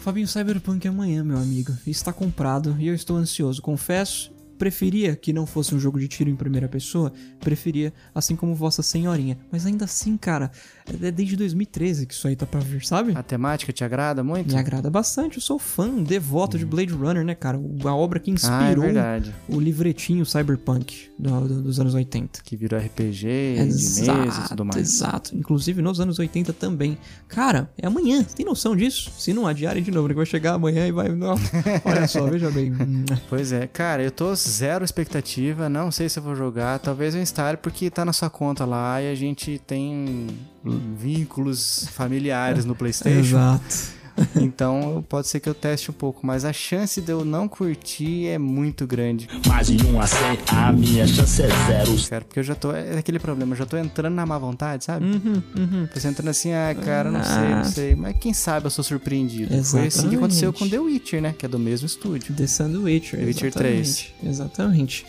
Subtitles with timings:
[0.00, 1.76] Fabinho, Cyberpunk é amanhã, meu amigo.
[1.86, 3.60] Está comprado e eu estou ansioso.
[3.60, 7.10] Confesso, preferia que não fosse um jogo de tiro em primeira pessoa,
[7.40, 9.38] preferia, assim como Vossa Senhorinha.
[9.50, 10.50] Mas ainda assim, cara,
[11.02, 13.12] é desde 2013 que isso aí tá pra vir, sabe?
[13.16, 14.52] A temática te agrada muito?
[14.52, 17.58] Me agrada bastante, eu sou fã, devoto de Blade Runner, né, cara?
[17.84, 18.34] A obra que Ah,
[18.68, 18.84] é inspirou
[19.48, 22.42] o livretinho Cyberpunk do- do- dos anos 80.
[22.44, 24.76] Que virou RPG, de mesa e tudo mais.
[24.76, 25.34] Exato.
[25.34, 26.98] Inclusive nos anos 80 também.
[27.28, 28.22] Cara, é amanhã.
[28.22, 29.10] Você tem noção disso?
[29.18, 30.12] Se não adiarem de novo, né?
[30.14, 31.08] que vai chegar amanhã e vai.
[31.86, 32.72] Olha só, veja bem.
[32.72, 37.14] Hum, Pois é, cara, eu tô zero expectativa, não sei se eu vou jogar, talvez
[37.14, 40.26] eu instale porque tá na sua conta lá e a gente tem
[40.96, 43.18] vínculos familiares no PlayStation.
[43.36, 43.99] Exato.
[44.40, 48.26] Então pode ser que eu teste um pouco, mas a chance de eu não curtir
[48.26, 49.28] é muito grande.
[49.46, 52.08] Mais de 1 a 100, a minha chance é zero.
[52.08, 52.72] Cara, porque eu já tô.
[52.72, 55.04] É aquele problema, eu já tô entrando na má vontade, sabe?
[55.04, 55.88] Uhum, uhum.
[55.92, 57.94] Você entrando assim, ah, cara, não sei, não sei.
[57.94, 59.50] Mas quem sabe eu sou surpreendido.
[59.50, 60.16] Foi assim que Exatamente.
[60.16, 61.34] aconteceu com The Witcher, né?
[61.36, 62.34] Que é do mesmo estúdio.
[62.34, 63.20] The Sandwitcher.
[63.20, 64.14] The Witcher exatamente.
[64.22, 65.06] Exatamente.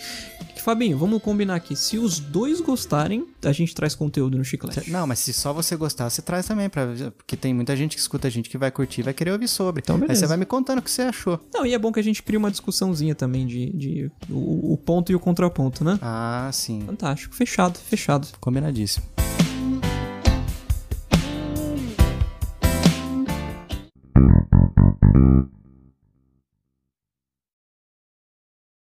[0.61, 1.75] Fabinho, vamos combinar aqui.
[1.75, 4.91] Se os dois gostarem, a gente traz conteúdo no chiclete.
[4.91, 8.02] Não, mas se só você gostar, você traz também, pra, porque tem muita gente que
[8.02, 9.81] escuta a gente que vai curtir, vai querer ouvir sobre.
[9.83, 10.21] Então, Aí beleza.
[10.21, 11.39] você vai me contando o que você achou.
[11.53, 14.77] Não, e é bom que a gente crie uma discussãozinha também de, de o, o
[14.77, 15.97] ponto e o contraponto, né?
[16.02, 16.81] Ah, sim.
[16.85, 17.35] Fantástico.
[17.35, 18.27] Fechado, fechado.
[18.39, 19.05] Combinadíssimo.